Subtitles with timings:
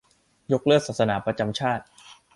[0.53, 1.83] -ยกเลิกศาสนาประจำชาติ